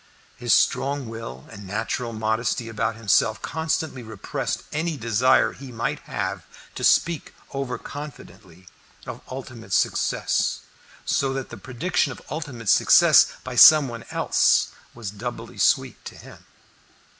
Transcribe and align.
His 0.35 0.51
strong 0.51 1.07
will 1.09 1.45
and 1.51 1.67
natural 1.67 2.11
modesty 2.11 2.67
about 2.69 2.95
himself 2.95 3.39
constantly 3.43 4.01
repressed 4.01 4.63
any 4.73 4.97
desire 4.97 5.51
he 5.53 5.71
might 5.71 5.99
have 6.09 6.41
to 6.73 6.83
speak 6.83 7.35
over 7.51 7.77
confidently 7.77 8.65
of 9.05 9.21
ultimate 9.29 9.73
success, 9.73 10.61
so 11.05 11.33
that 11.33 11.49
the 11.51 11.55
prediction 11.57 12.11
of 12.11 12.19
ultimate 12.31 12.69
success 12.69 13.33
by 13.43 13.55
some 13.55 13.87
one 13.87 14.03
else 14.09 14.69
was 14.95 15.11
doubly 15.11 15.59
sweet 15.59 16.03
to 16.05 16.15
him. 16.17 16.47